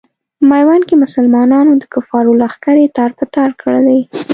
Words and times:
په 0.37 0.43
میوند 0.51 0.83
کې 0.89 0.95
مسلمانانو 1.03 1.71
د 1.77 1.83
کفارو 1.93 2.37
لښکرې 2.41 2.85
تار 2.97 3.11
په 3.19 3.25
تار 3.35 3.49
کړلې. 3.61 3.99